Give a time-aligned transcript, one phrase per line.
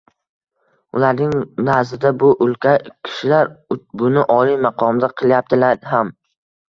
[0.99, 1.35] ularning
[1.67, 3.51] nazdida, bu «ulkan kishilar»
[4.03, 6.11] buni oliy maqomda qilyaptilar ham.